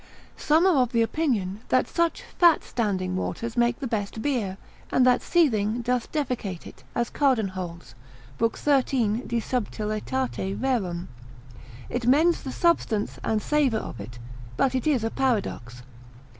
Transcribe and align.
Some 0.37 0.65
are 0.65 0.81
of 0.81 0.95
opinion, 0.95 1.59
that 1.69 1.87
such 1.87 2.23
fat 2.23 2.63
standing 2.63 3.15
waters 3.15 3.55
make 3.55 3.79
the 3.79 3.85
best 3.85 4.19
beer, 4.19 4.57
and 4.91 5.05
that 5.05 5.21
seething 5.21 5.83
doth 5.83 6.11
defecate 6.11 6.65
it, 6.65 6.83
as 6.95 7.11
Cardan 7.11 7.49
holds, 7.49 7.93
Lib. 8.39 8.51
13. 8.55 9.27
subtil. 9.39 9.91
It 9.91 10.57
mends 12.07 12.41
the 12.41 12.51
substance, 12.51 13.19
and 13.23 13.43
savour 13.43 13.77
of 13.79 13.99
it, 14.01 14.17
but 14.57 14.73
it 14.73 14.87
is 14.87 15.03
a 15.03 15.11
paradox. 15.11 15.83